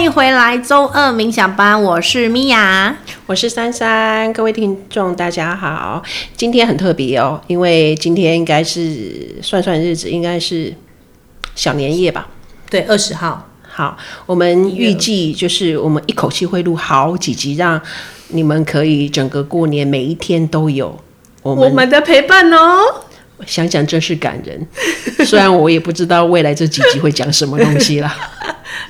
[0.00, 6.02] 欢迎回来周二冥想班，我是米娅，我是珊珊，各位听众大家好，
[6.34, 10.74] 今天很特别哦，因为今天应该是算算日子，应该是
[11.54, 12.26] 小年夜吧？
[12.70, 13.46] 对，二十号。
[13.68, 13.94] 好，
[14.24, 17.78] 我们预计就是我们一口气会录好几集，让
[18.28, 20.98] 你们可以整个过年每一天都有
[21.42, 22.78] 我们，我们的陪伴哦。
[23.46, 24.66] 想想真是感人，
[25.26, 28.14] 虽然我也不知道未来这几集会讲什么东西啦。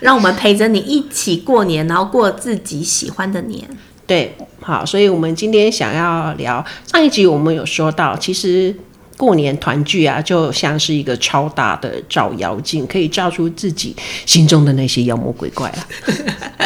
[0.01, 3.63] 让我们陪着你一起过年，然后过自己喜欢的年。
[4.07, 8.75] 对，好，所以我们今天想要聊上一集，我们有说到，其实
[9.17, 13.95] 过年团聚啊，就像是一个超大的照妖镜，可以照出自己
[14.27, 15.87] 心中的那些妖魔鬼怪啊。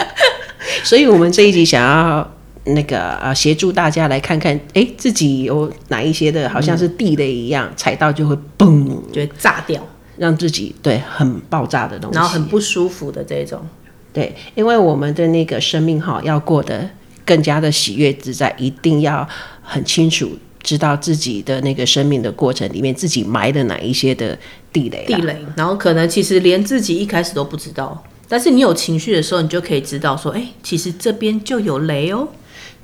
[0.82, 2.30] 所以我们这一集想要。
[2.66, 13.60] 那个啊，协助大家来看看，哎，自己有哪一些的，好像是地雷一样，踩到就会嘣，就会炸掉，让自己对很爆炸的东西，然后很不舒服的这种。
[14.12, 16.88] 对，因为我们的那个生命哈，要过得
[17.24, 19.28] 更加的喜悦自在，一定要
[19.60, 20.30] 很清楚
[20.62, 24.38] 知道自己的那个生命的过程里面，自己埋的哪一些的
[24.72, 25.04] 地雷。
[25.06, 32.28] 地雷，然后可能其实连自己一开始都不知道，但是你有情绪的时候，你就可以知道说，哎，其实这边就有雷哦。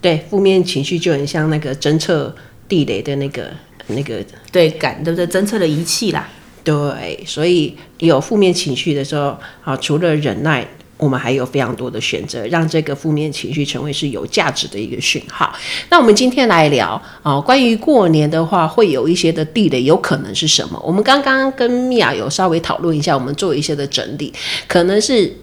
[0.01, 2.35] 对，负面情绪就很像那个侦测
[2.67, 3.51] 地雷的那个
[3.87, 5.27] 那个对感，对不对？
[5.29, 6.29] 侦测的仪器啦。
[6.63, 15.51] 对，所以有负面情绪的时候，啊，除了忍耐，我们还有非常多的选择，让这个负面情绪成为是有价值的一个讯号。
[15.89, 20.79] 那我们今天来聊啊，关于过年的话，会有一些的地雷，有可能是什么？
[20.85, 24.33] 我们刚刚跟米娅有稍微讨论一下，我们做一些的整理，
[24.69, 25.35] 可能是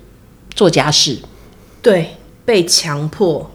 [0.54, 1.18] 做家事，
[1.82, 2.12] 对，
[2.46, 3.50] 被强迫。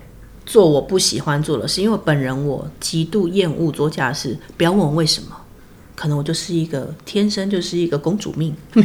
[0.44, 4.36] 做我不喜欢做的事，因为本人我极度厌恶做家事。
[4.56, 5.28] 不要问我为什么，
[5.94, 8.54] 可能我就是一个天生就是一个公主命。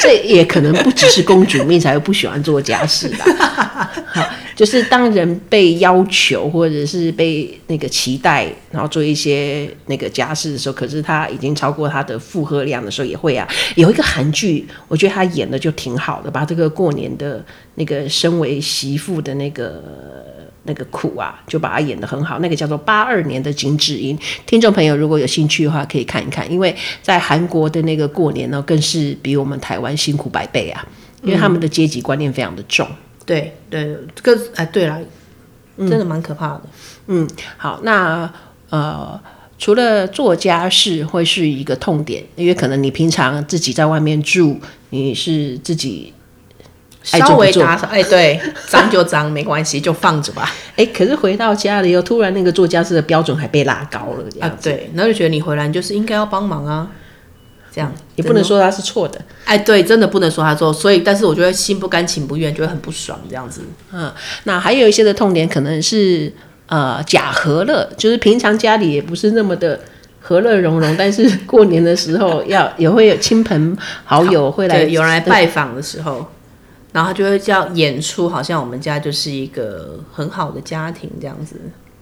[0.00, 3.24] 这也可能不只是公主命才会不喜欢做家事吧。
[4.06, 13.46] 好，就是当人被要求或者是被那个期待，然后做一些那个家事的时候，可是他已经超过他的负荷量的时候，也会啊。
[13.74, 17.44] 有一个韩剧，我觉得他演的就挺好的，把这个过年的
[17.74, 19.82] 那个身为媳妇的那个。
[20.68, 22.38] 那个苦啊，就把它演得很好。
[22.38, 26.48] 那个叫做八二年的金智英，听众朋友如果有兴趣的话，可以看一看。
[26.52, 30.86] 因为在韩国的那个过年呢，更是比我们台湾辛苦百倍啊，
[31.22, 32.86] 因为他们的阶级观念非常的重。
[32.86, 35.00] 嗯、对对，这个哎，对了，
[35.78, 36.62] 真的蛮可怕的。
[37.06, 38.30] 嗯，嗯好，那
[38.68, 39.18] 呃，
[39.58, 46.12] 除了做家事会是一个痛点，因为可能你平常自己在外面住，你是自己。
[47.16, 50.52] 稍微打扫，哎，对，脏就脏，没关系，就放着吧。
[50.76, 56.86] 哎，可是回到家里又突然那个做家事的标准还被拉高了，这样啊，对，然后就觉得你回来就是应该要帮忙啊，
[57.72, 59.18] 这样也不能说他是错的。
[59.44, 63.62] 哎，对，真的不能说他错，所以，但是我觉得心不甘情不愿，就会很不爽这样子。
[63.92, 64.12] 嗯，
[64.44, 66.30] 那还有一些的痛点可能是
[66.66, 69.80] 呃假和乐，就是平常家里也不是那么的
[70.20, 76.26] 和乐融融，但是过年的时候要也会有亲朋好友会来，有人来拜访的时候。
[76.98, 81.54] 然后他就会叫演出，好像我们家就是一个很好的家庭这样子，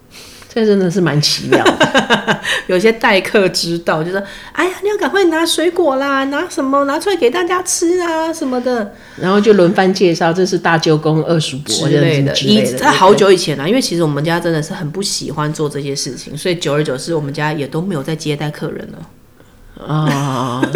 [0.48, 2.40] 这真的是蛮奇妙的。
[2.66, 12.34] 有些待客之道，就说：“哎呀，你要赶快拿水果啦，拿什么拿出来给大家吃啊什么的。”然后就轮番介绍，这是大舅公、二叔伯之类的。
[12.38, 19.86] 以在好久以前了，因为其实我们家真的是很不喜欢做这些事情，所以久而久之，我们家也都没有再接待客人了。
[19.86, 20.68] 啊、哦，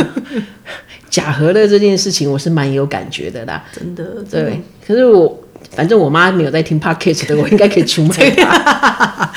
[1.10, 4.04] 假和乐这件事情我是蛮有感觉的啦，真的。
[4.31, 9.32] 对，可是我反正我妈没有在听 Podcast 的， 我应该可以出卖她。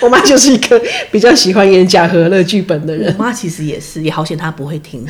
[0.00, 3.14] 我妈就是一个比较喜欢演假和乐剧本的人。
[3.16, 5.06] 我妈其实也是，也好险她不会听。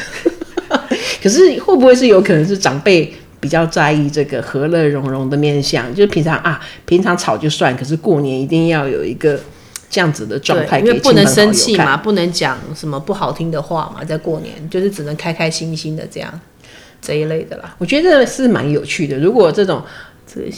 [1.22, 5.88] 可是会不会是有可能是长辈比较在意这个和乐融融的面相？
[5.94, 9.38] 就是平常啊，平常吵就算，可是过年一定要有一个。
[9.92, 16.40] 这样子的状态，因为不能生气嘛，不能讲什么不好听的话嘛，在过年就是只能开开心心的这样
[17.02, 17.74] 这一类的啦。
[17.76, 19.18] 我觉得是蛮有趣的。
[19.18, 19.82] 如果这种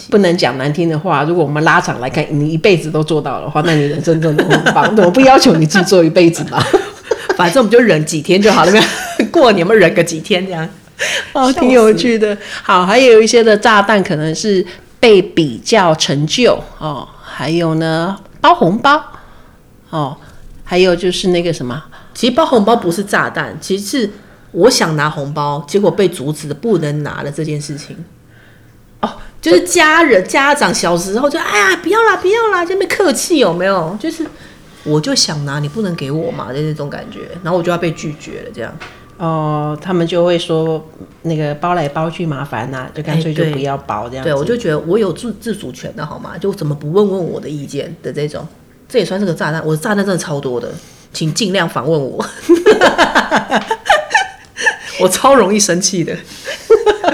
[0.08, 4.94] 不能讲难听的话，如果我们拉长来看，你一辈子都做到的话，那你人生真的很棒。
[5.04, 6.64] 我不要求你自己做一辈子嘛，
[7.36, 8.72] 反正我们就忍几天就好了。
[9.32, 10.68] 过年我们忍个几天这样，
[11.32, 12.38] 哦，挺有趣的。
[12.62, 14.64] 好，还有一些的炸弹可能是
[15.00, 19.02] 被比较成就哦，还有呢，包红包。
[19.94, 20.16] 哦，
[20.64, 21.80] 还有就是那个什么，
[22.12, 24.10] 其实包红包不是炸弹，其实是
[24.50, 27.96] 我想拿红包，结果被阻止的，不能拿了这件事情。
[29.00, 29.08] 哦，
[29.40, 33.96] 就是家人家长小时候就哎呀不要啦不要啦，就没客气有没有？
[34.00, 34.26] 就是
[34.82, 38.76] 我就想拿，你不能给我嘛，就那种感觉，然后我就要被拒绝了这样。
[39.16, 40.84] 哦，他们就会说
[41.22, 44.28] 那个包来包去麻烦呐、啊，就干脆就不要包这样、欸。
[44.28, 46.36] 对，我就觉得我有自自主权的好吗？
[46.36, 48.44] 就怎么不问问我的意见的这种，
[48.88, 49.64] 这也算是个炸弹。
[49.64, 50.68] 我的炸弹真的超多的，
[51.12, 52.24] 请尽量访问我。
[55.00, 56.16] 我超容易生气的，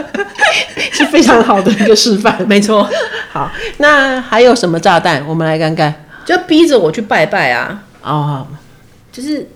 [0.93, 2.43] 是非常好的一个示范。
[2.49, 2.88] 没错。
[3.31, 5.26] 好，那还有什么炸弹？
[5.26, 7.82] 我们来看看，就逼着我去拜拜啊！
[8.02, 8.46] 哦，
[9.11, 9.49] 就是。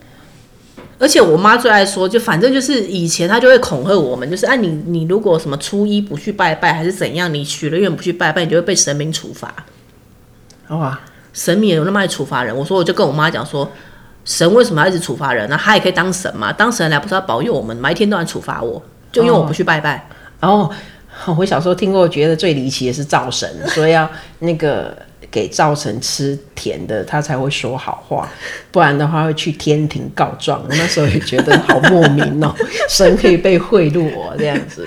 [0.96, 9.52] 而且我妈最爱说，就反正就是以前她就会恐吓我们，就是哎、啊、你你如果什么初一不去拜拜还是怎样，你许了愿不去拜拜，你就会被神明处罚。
[10.68, 10.98] 哇，
[11.34, 12.56] 神明也有那么爱处罚人？
[12.56, 13.70] 我说我就跟我妈讲说，
[14.24, 15.60] 神为什么要一直处罚人呢？
[15.60, 17.92] 他也可以当神嘛，当神来不是要保佑我们每？
[17.92, 18.82] 一天到晚处罚我，
[19.12, 20.08] 就因为我不去拜拜。
[20.40, 20.70] 哦，
[21.26, 24.08] 哦我小时候听过，觉得最离奇的是灶神， 所以要
[24.38, 24.96] 那个。
[25.30, 28.28] 给灶神吃甜的，他才会说好话，
[28.70, 30.62] 不然的话会去天庭告状。
[30.62, 32.54] 我那时候也觉得好莫名哦，
[32.88, 34.86] 神可以被贿赂我这样子。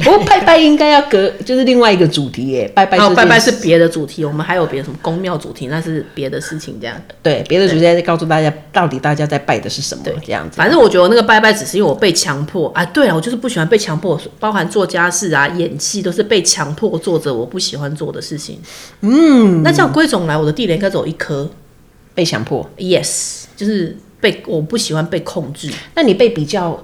[0.00, 2.70] 不过拜拜应该要隔，就是另外一个主题耶。
[2.74, 6.80] 拜拜，哦，拜拜是别的主题，我们还有别的什么宫庙主题，那是别的事情。
[6.80, 10.02] 这样对，别的主题在告诉大家，到底大家在拜的是什么？
[10.24, 10.56] 这样子。
[10.56, 12.84] 反正我觉得我那个拜拜只是因为我被强迫啊。
[12.86, 18.58] 对啊，我就是不喜欢被强迫，包含做家事啊、演戏都是被强迫做着我不喜欢做的事情。
[19.02, 21.48] 嗯，那这样归总来，我的地雷应该只有一颗，
[22.14, 22.68] 被强迫。
[22.78, 25.70] Yes，就是被我不喜欢被控制。
[25.94, 26.82] 那你被比较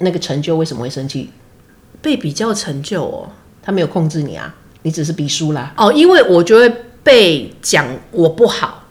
[0.00, 1.30] 那个成就为什么会生气？
[2.04, 3.26] 被比较成就哦，
[3.62, 5.72] 他没有控制你啊，你只是比输啦。
[5.78, 6.70] 哦，因为我就会
[7.02, 8.86] 被讲我不好，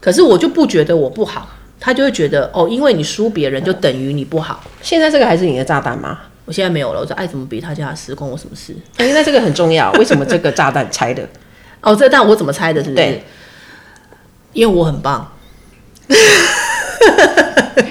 [0.00, 1.48] 可是我就不觉得我不好，
[1.78, 4.64] 他就会觉得哦，因为你输别人就等于你不好。
[4.82, 6.18] 现在这个还是你的炸弹吗？
[6.44, 8.74] 我现在没有了，我说爱怎么比他家的事，关我什么事？
[8.96, 11.24] 哎、欸，那这个很重要，为什么这个炸弹拆的？
[11.80, 12.82] 哦，这个弹我怎么拆的？
[12.82, 12.96] 是不是？
[12.96, 13.22] 对，
[14.52, 15.32] 因为我很棒。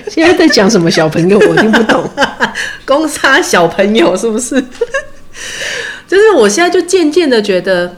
[0.09, 1.37] 现在在讲什么小朋友？
[1.37, 2.09] 我听不懂。
[2.85, 4.61] 攻杀小朋友是不是？
[6.07, 7.95] 就是我现在就渐渐的觉得，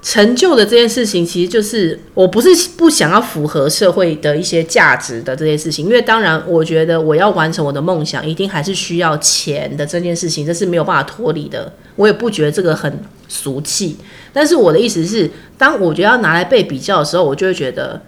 [0.00, 5.86] 成就的这件事情，其实就是我不是不想要符合社会的一些价值的这件事情。
[5.86, 11.72] 因为当然，我觉得我要完成我的梦想，一定还是需要钱的这件事情，这是没有办法脱离的。
[11.96, 13.96] 我也不觉得这个很俗气。
[14.32, 18.00] 但是我的意思是，当我觉得要拿来被比较的时候，我就会觉得。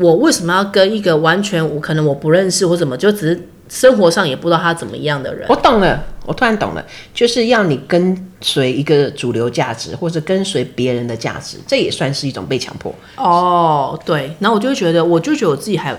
[0.00, 5.46] 我为什么要跟一个完全我可能我不认识或怎么，就只是生活上也不知道他怎么样的人？
[5.48, 12.94] 我懂了，我突然懂了，就是要你跟随一个主流价值，或者跟随别人的价值，这也算是一种被强迫。
[13.16, 15.94] 哦，对，然后我就觉得，我就觉得我自己还，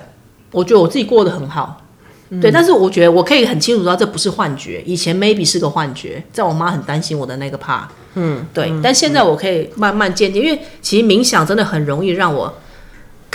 [0.52, 1.82] 我觉得我自己过得很好，
[2.30, 12.54] 嗯、对，但是我觉得我可以很清楚知道这不是幻觉，以前 maybe 是个幻觉，在我妈很担心我的那个怕，嗯，对，嗯、但现在我可以慢慢渐渐，因为其实冥想真的很容易让我。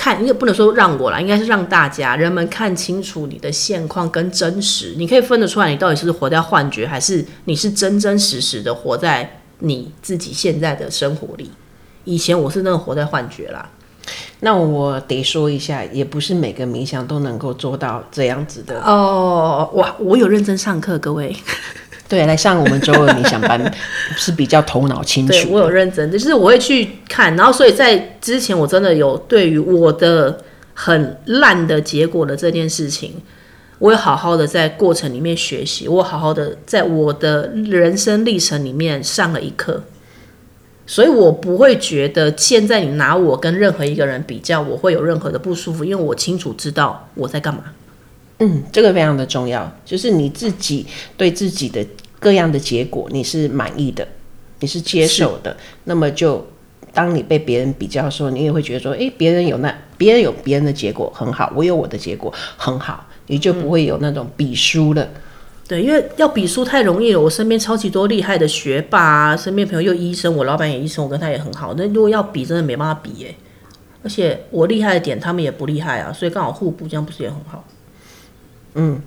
[0.05, 11.51] 看，你也不能说让我啦，应该是让大家人们看清楚你的现况跟真实，你可以分得出来，你到底是活在幻觉，还是你是真真实实的活在你自己现在的生活里。
[12.05, 13.67] 以前我是那种活在幻觉啦。
[14.41, 19.71] 那我得说一下，也不是每个冥想都能够做到这样子的哦。
[19.73, 21.35] 我，我有认真上课，各位。
[22.07, 23.75] 对，来上我们周二冥想班
[24.17, 25.33] 是比较头脑清楚。
[25.35, 30.39] 对，我有认真，就是我会去看，然后所以在之前我真的有对于我的
[30.75, 33.15] 很烂的结果的这件事情，
[33.79, 39.83] 我有好好的在过程里面学习，我好好的在我的人生历程里面上了一课，
[40.87, 47.65] 所以我不会觉得现在你拿我跟任何一个人比较，我会有任何的不舒服，因为我清楚知道我在干嘛。
[48.47, 50.85] 嗯，这个非常的重要，就是你自己
[51.17, 51.83] 对自己的
[52.19, 54.07] 各样的结果你是满意的，
[54.61, 55.57] 你是接受的。
[55.85, 56.47] 那么就
[56.93, 65.03] 当你被别人比较的时候，你也会觉得说，诶，别人有那别人有别人的结果很好，我有我的结果很好，你就不会有那种比输了。
[65.03, 65.21] 嗯、
[65.67, 67.21] 对，因为要比输太容易了。
[67.21, 71.73] 我身边超级多厉害的学霸啊，身边朋友又医生，我老板也医生，我跟他也很好。
[71.79, 73.35] 那如果要比，真的没办法比耶。
[74.03, 77.65] 而且我厉害的点，他们也不厉害啊，所以刚好互补，这样不是也很好？
[78.75, 79.01] 嗯，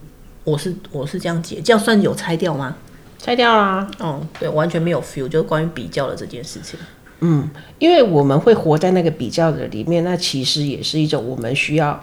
[0.43, 2.75] 我是我是这样解，这样算有拆掉吗？
[3.19, 3.89] 拆掉啦。
[3.99, 6.79] 哦，对，完全没有 feel，就是关于比较的这件事情。
[7.19, 11.99] 嗯，因为我们会活在那个比较的里面，那其实也是一种我们需要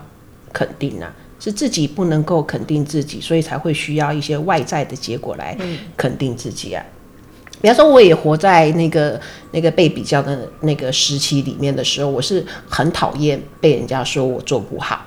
[0.53, 5.57] 肯定啊，是自己不能够肯定自己，所以才会需要一些外在的结果来
[5.97, 6.85] 肯定自己啊。
[6.85, 9.19] 嗯、比方说，我也活在那个
[9.53, 15.07] 那个被比较的那个时期里面的时候，我是很讨厌被人家说我做不好。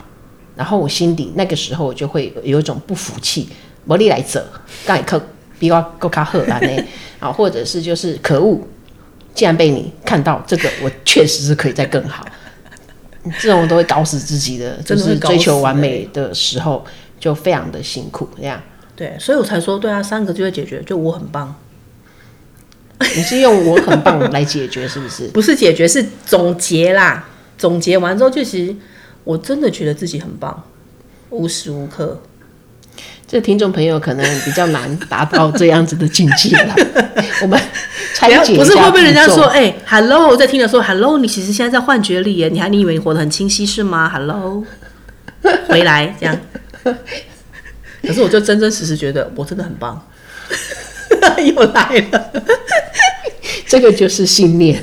[0.58, 3.48] 然后我心底那个时候我就会有一种不服气，
[3.86, 4.46] 魔力来者，
[4.86, 5.22] 盖克
[5.60, 6.84] 比我够卡赫兰呢，
[7.22, 8.60] 啊，或者是就是可恶，
[9.34, 12.26] 既然被你看到这个，我确实是可以再更好，
[13.40, 16.84] 这种都会搞死自己的，就是追求完美的时候，
[17.20, 18.62] 就非常的辛苦这样。
[18.96, 21.56] 对，所以我才说，对啊，三个就会解决，就我很棒。
[23.00, 25.28] 你是用我很棒来解决，是不是？
[25.34, 27.28] 不是解决，是总结啦。
[27.56, 28.76] 总结完之后，就其实
[29.28, 30.64] 我真的觉得自己很棒，
[31.32, 32.22] 无时无刻。
[33.28, 36.74] 这听众朋友可能比较难达到这样子的境界了。
[37.44, 37.60] 我们
[38.14, 44.64] 拆解一下，不是会被人家说，哎、欸、，Hello，在听的时候，Hello，你其实现在在幻觉里耶，你还你以为你活得很清晰是吗？Hello，
[45.68, 46.40] 回来这样。
[48.02, 50.02] 可是我就真真实实觉得我真的很棒。
[51.44, 52.32] 又来了，
[53.68, 54.82] 这个就是信念，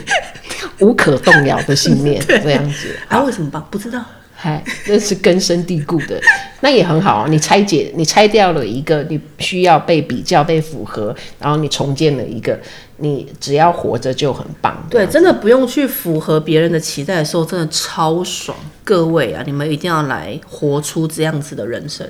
[0.81, 2.95] 无可动摇的信念， 这样子。
[3.09, 3.67] 啊，为什么棒？
[3.71, 4.05] 不知道。
[4.45, 6.21] 嗨，那是根深蒂固的，
[6.61, 7.27] 那也很好啊。
[7.31, 12.61] 你拆解，你拆掉了一个你需要被比较、被符合，然后你重建了一个，
[12.99, 14.87] 你只要活着就很棒。
[14.91, 18.55] 对，真的不用去符合别人的期待的时候，真的超爽。
[18.85, 22.07] 各位啊，你们一定要来活出这样子的人生。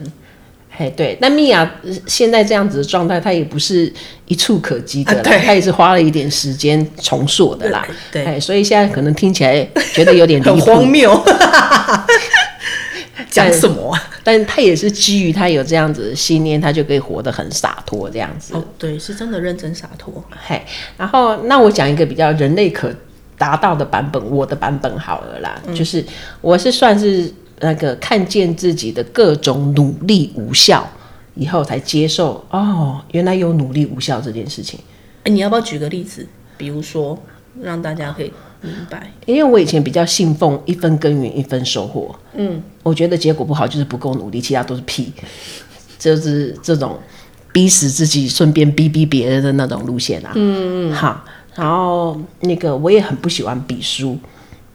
[0.76, 1.71] 哎，对，那米娅
[2.07, 3.93] 现在这样子的状态，她也不是
[4.26, 7.87] 一触可及的啦，她、啊、也是花了一点时间重塑的啦。
[8.11, 11.16] 对，对，所以现在可能听起来觉得有点 很荒谬。
[13.31, 14.02] 讲什么、啊？
[14.25, 18.54] 但她也是基于她有这样子的信念，她就可以活得很洒脱这样子。
[18.54, 20.25] 哦，对，是真的认真洒脱。
[20.45, 20.61] 嘿，
[20.97, 22.93] 然后那我讲一个比较人类可
[23.38, 26.04] 达到的版本，我的版本好了啦，嗯、就是
[26.40, 27.33] 我是算是。
[27.64, 30.87] 那个看见自己的各种努力无效
[31.35, 34.78] 以后，才接受哦，原来有努力无效这件事情。
[35.23, 36.26] 哎，你要不要举个例子？
[36.59, 37.18] 比如说，
[37.62, 38.30] 让大家可以
[38.61, 39.11] 明白。
[39.25, 42.14] 因为我以前比较信奉一分耕耘一分收获。
[42.35, 45.11] 嗯，我觉得结果不好就是不够努力，其他都是屁，
[45.99, 46.99] 就是这种
[47.50, 50.33] 逼死自己，顺便逼逼别人的那种路线啊。
[50.35, 50.94] 嗯嗯。
[50.94, 54.18] 好，然后那个我也很不喜欢比输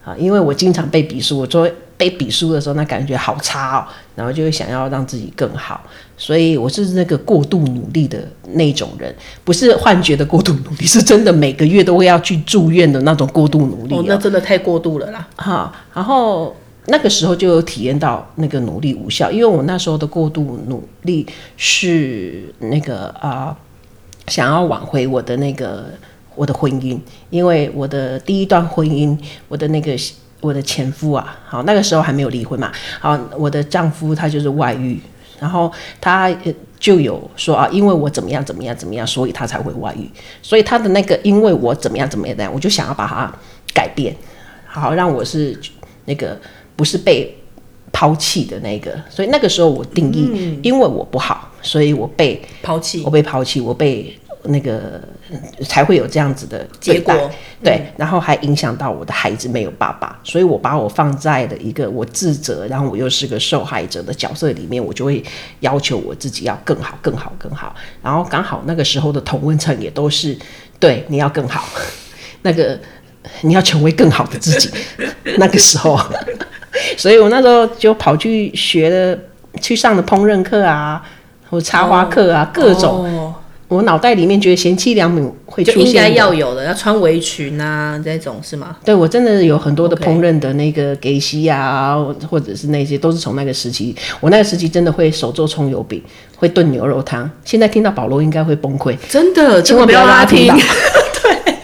[0.04, 1.72] 啊，因为我经常被比输，我作为。
[2.00, 3.84] 被比输的时候，那感觉好差哦，
[4.16, 5.78] 然后就会想要让自己更好，
[6.16, 9.14] 所以我是那个过度努力的那种人，
[9.44, 13.98] 不是幻觉的过度努力，是真的每个月都会要去住院的那种过度努力哦。
[13.98, 15.28] 哦，那真的太过度了啦。
[15.36, 21.26] 哈，然后那个时候就有体验到那个努力无效，因为我那时候的过度努力
[21.58, 23.56] 是那个啊、呃，
[24.28, 25.84] 想要挽回我的那个
[26.34, 29.14] 我的婚姻，因为我的第一段婚姻，
[29.48, 29.94] 我的那个。
[30.40, 32.72] 我的前夫啊，好，那个时候还没有离婚嘛。
[32.98, 34.98] 好，我的丈夫他就是外遇，
[35.38, 35.70] 然后
[36.00, 36.34] 他
[36.78, 40.10] 就有说啊，因为我怎么样怎么样怎么样，所以他才会外遇。
[40.42, 43.30] 所以他的那个因为我怎么样怎么样，我就想要把他
[43.74, 44.14] 改变，
[44.66, 45.58] 好让我是
[46.06, 46.38] 那个
[46.74, 47.36] 不是被
[47.92, 48.98] 抛弃的那个。
[49.10, 54.16] 所以那个时候我定义，嗯、因为我不好，所以我被抛弃，我被抛弃，我被。
[54.44, 55.00] 那个
[55.68, 57.14] 才会有这样子的结果，
[57.62, 65.22] 对，嗯、然后还影响到我的孩子没有爸爸，所以我把我放在了一个我自责，然后我又是个受害者的角色里面，我就会
[65.60, 67.74] 要求我自己要更好、更好、更好。
[68.02, 70.36] 然后刚好那个时候的同温层也都是
[70.78, 71.64] 对你要更好，
[72.42, 72.78] 那个
[73.42, 74.70] 你要成为更好的自己。
[75.36, 76.00] 那个时候，
[76.96, 79.18] 所以我那时候就跑去学了，
[79.60, 81.02] 去上了烹饪课啊，
[81.50, 83.29] 或插花课啊，哦、各种。
[83.70, 88.76] 哦我脑袋里面觉得贤妻良母会出现，应该要有的，要穿围裙啊，这种是吗？
[88.84, 91.96] 对，我真的有很多的烹饪的那个给息啊.
[92.28, 93.94] 或者是那些都是从那个时期。
[94.18, 96.02] 我那个时期真的会手做葱油饼，
[96.36, 97.30] 会炖牛肉汤。
[97.44, 100.48] 现在听到保罗应该会崩溃，真的，千万不要拉听。
[101.22, 101.54] 对，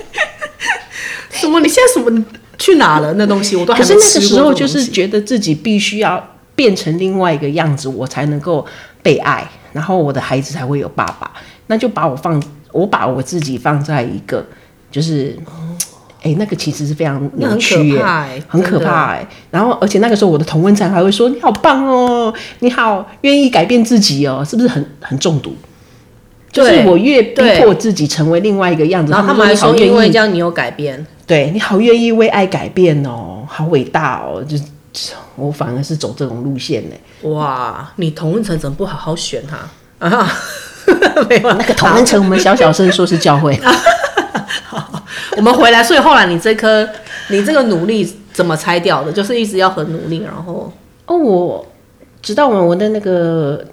[1.31, 1.59] 什么？
[1.59, 2.25] 你现在什么
[2.57, 3.13] 去哪了？
[3.15, 4.01] 那东西我都还没吃过。
[4.01, 8.65] 可是那个时候就是觉得自己必须要变成另外一个样子，我才能够
[9.03, 11.29] 被爱，然后我的孩子才会有爸爸。
[11.69, 12.43] 那就把我放，
[12.73, 14.45] 我把我自己放在一个，
[14.91, 15.37] 就是，
[16.23, 17.99] 哎、欸，那个其实是非常扭曲，
[18.49, 19.29] 很可怕哎、欸。
[19.51, 25.55] 然后，而且那个时候我的同温层还会说：“你好棒哦，你好愿意改变自己哦，是不是很很中毒？”
[26.51, 34.43] 就是我越逼迫自己成为另外一个样子，然后他们还说：“因为这样你有改变。”对，你好愿意为爱改变哦，好伟大哦！
[34.45, 34.57] 就
[35.35, 36.97] 我反而是走这种路线呢。
[37.31, 39.59] 哇，你同温层怎么不好好选他
[40.09, 40.33] 啊？
[41.28, 43.59] 没有那个同温层，我们小小声说是教会。
[44.64, 45.02] 好，
[45.37, 45.83] 我们回来。
[45.83, 46.88] 所以后来你这颗，
[47.31, 49.12] 你这个努力怎么拆掉的？
[49.12, 50.73] 就是一直要很努力，然后
[51.07, 51.66] 哦，我
[52.23, 53.64] 直到我我的那个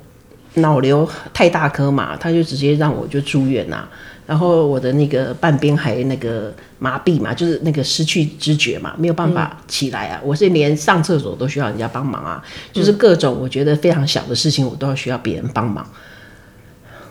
[0.55, 3.87] 脑瘤太大颗嘛，他就直接让我就住院呐。
[4.25, 10.19] 然后我的那个半边还那个麻痹嘛，就是那个失去知觉嘛，没有办法起来啊。
[10.23, 12.41] 嗯、我是连上厕所都需要人家帮忙啊，
[12.71, 15.85] 就是各种我觉得非常小的事情，我都要需要别人帮忙。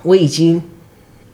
[0.02, 0.62] 我已经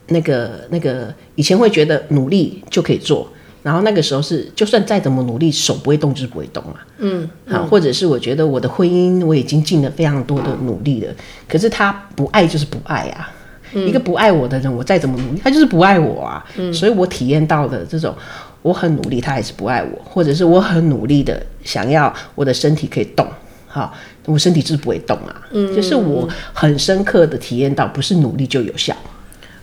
[0.08, 3.28] 那个那个以前会觉得努力就可以做，
[3.62, 6.74] 然后那个时候是，就算再怎么努力，手不会动就是不会动嘛。
[6.98, 11.14] 嗯，好，或者是我觉得我的婚姻我已经尽了非常多的努力了，
[11.48, 13.30] 可是他不爱就是不爱啊。
[13.74, 16.42] 嗯、一个不爱我的人，我再怎么努力，他就是不爱我啊。
[16.56, 18.14] 嗯，所以我体验到的这种，
[18.62, 23.28] 我很努力，他还是不爱我，或者是我很努力的想要我的身体可以动，
[23.66, 23.92] 好，
[24.28, 25.42] 我身体就是不会动啊。
[25.50, 28.94] 嗯，就是我很深刻的体验到，不是努力就有效。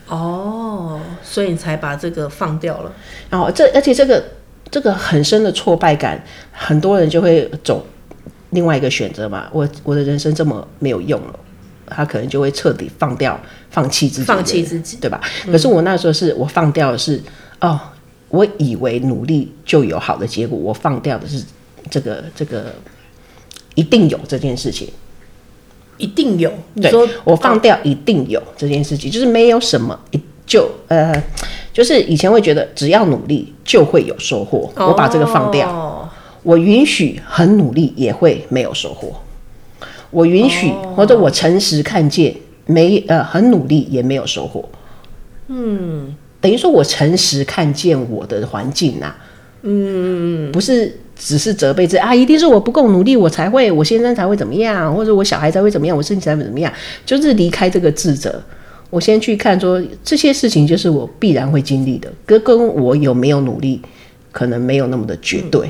[0.07, 2.91] 哦，所以你才把这个放掉了。
[3.29, 4.23] 然后这而且这个
[4.69, 7.85] 这个很深的挫败感，很多人就会走
[8.49, 9.47] 另外一个选择嘛。
[9.51, 11.39] 我我的人生这么没有用了。
[11.87, 15.21] 他可能就会彻底放掉、放弃自己，放弃自己，对吧？
[15.45, 17.21] 嗯、可是我那时候是我放掉的是，
[17.61, 17.79] 哦，
[18.29, 21.43] 我以为努力就有好的结果，我放掉的是
[21.91, 22.73] 这个这个
[23.75, 24.89] 一定有这件事情，
[25.97, 26.51] 一定有。
[26.81, 26.91] 对，
[27.23, 31.13] 我放掉一定有这件事情，就是没有什么一就呃，
[31.71, 36.09] 就是以前会觉得只要努力就会有收获，我把这个放掉，哦、
[36.43, 39.13] 我允许很努力也会没有收获。
[40.11, 42.33] 我允许，或者我诚实看见，
[42.65, 44.63] 没呃很努力也没有收获。
[45.47, 49.17] 嗯，等于说我诚实看见我的环境呐、啊。
[49.63, 56.71] 嗯，不是只是责备自己啊，一定是我不够努力，我才会，我先生才会怎么样，或者我小孩才会怎么样，我身体才会怎么样，
[57.05, 58.41] 就是离开这个自责。
[58.89, 63.81] 我先去看说这些事情就是我必然会经历的，跟跟我有没有努力，
[64.31, 65.69] 可能没有那么的绝对。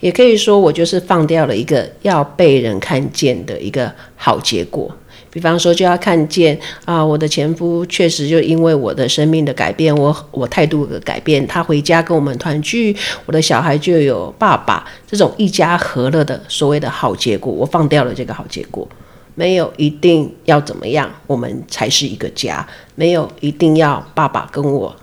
[0.00, 4.94] 也可以说，我就是放掉了一个要被人看见的一个好结果。
[5.30, 18.88] 比方说，就要看见啊，我的前夫确实就因为我的生命的改变，我我态度的改变，他回家跟我们团聚，我的小孩就有爸爸，这种一家和乐的所谓的好结果，我放掉了这个好结果。
[19.34, 22.66] 没有一定要怎么样，我们才是一个家。
[22.94, 24.94] 没有一定要爸爸跟我。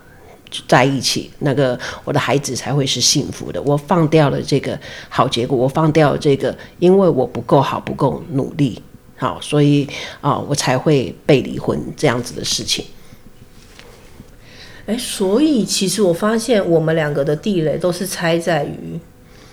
[0.70, 3.62] 在一起，那个我的孩子才会是幸福的。
[3.63, 4.79] 我放掉了这个
[5.10, 8.82] 好结果，我放掉了这个，因为我不够好，不够努力，
[9.17, 9.88] 好，所以
[10.22, 12.86] 啊、哦，我才会被离婚这样子的事情。
[14.86, 18.99] 哎，所以其实我发现我们两个的地雷都是猜在于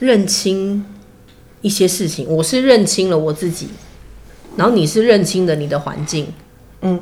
[0.00, 0.84] 认清
[1.60, 2.26] 一些事情。
[2.28, 3.68] 我是认清了我自己，
[4.56, 6.26] 然后你是认清了你的环境，
[6.80, 7.00] 嗯。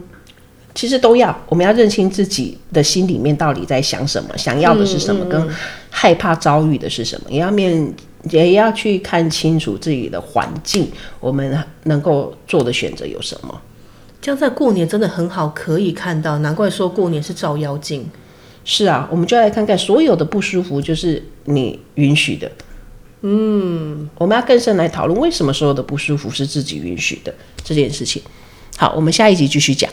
[0.72, 5.48] 其实都要，我们要认清自己的心里面到底在想什么，想要的是什么，跟
[5.90, 7.92] 害怕遭遇的是什么，也要面，
[8.30, 13.60] 也要去看清楚自己的环境，我们能够做的选择有什么。
[14.20, 18.06] 这样在过年真的很好，可以看到，难怪说过年是照妖镜。
[18.62, 22.52] 是啊，我们就来看看所有的不舒服，就是你允许的。
[23.22, 28.22] 嗯，我们要更深来讨论，为什么所有的不舒服是自己允许的这件事情。
[28.76, 29.90] 好，我们下一集继续讲。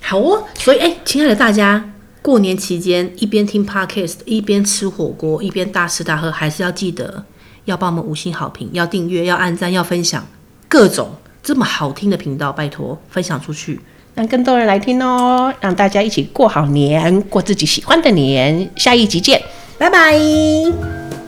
[0.00, 7.24] 好哦，所以哎，亲爱的大家，过年期间一边听 Podcast，一边吃火锅，一边大吃大喝，还是要记得
[7.64, 10.26] 要帮我们五星好评，要订阅，要按赞，要分享，
[10.68, 11.10] 各种
[11.42, 13.80] 这么好听的频道，拜托分享出去，
[14.14, 18.70] 让更多人来听哦，让大家一起过好年，过自己喜欢的年。
[18.76, 19.42] 下一集见，
[19.78, 21.19] 拜拜。